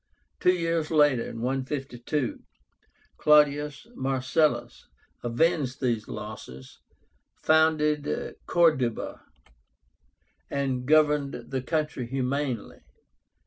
Two 0.39 0.55
years 0.55 0.89
later 0.89 1.31
(152), 1.31 2.39
CLAUDIUS 3.17 3.85
MARCELLUS 3.93 4.87
avenged 5.23 5.79
these 5.79 6.07
losses, 6.07 6.79
founded 7.35 8.35
Corduba, 8.47 9.21
and 10.49 10.87
governed 10.87 11.51
the 11.51 11.61
country 11.61 12.07
humanely. 12.07 12.79